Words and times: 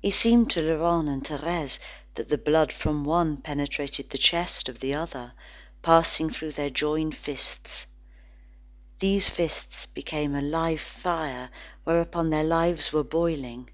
It 0.00 0.12
seemed 0.12 0.48
to 0.50 0.62
Laurent 0.62 1.08
and 1.08 1.24
Thérèse 1.24 1.80
that 2.14 2.28
the 2.28 2.38
blood 2.38 2.72
from 2.72 3.02
one 3.02 3.38
penetrated 3.38 4.10
the 4.10 4.16
chest 4.16 4.68
of 4.68 4.78
the 4.78 4.94
other, 4.94 5.32
passing 5.82 6.30
through 6.30 6.52
their 6.52 6.70
joined 6.70 7.16
fists. 7.16 7.88
These 9.00 9.28
fists 9.28 9.86
became 9.86 10.36
a 10.36 10.40
live 10.40 10.80
fire 10.80 11.50
whereon 11.84 12.30
their 12.30 12.44
lives 12.44 12.92
were 12.92 13.02
boiling. 13.02 13.70